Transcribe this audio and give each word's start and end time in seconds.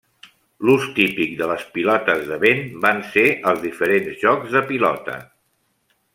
L’ús 0.67 0.85
típic 0.99 1.35
de 1.41 1.49
les 1.51 1.65
pilotes 1.75 2.23
de 2.31 2.39
vent 2.45 2.63
van 2.87 3.03
ser 3.11 3.27
els 3.53 3.63
diferents 3.67 4.17
jocs 4.25 4.57
de 4.57 4.65
pilota. 4.73 5.21